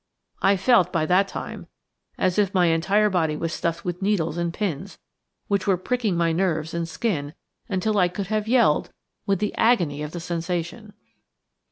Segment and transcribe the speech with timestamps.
[0.41, 1.67] I felt, by that time,
[2.17, 4.97] as if my entire body was stuffed with needles and pins,
[5.47, 7.35] which were pricking my nerves and skin
[7.69, 8.89] until I could have yelled
[9.27, 10.93] with the agony of the sensation.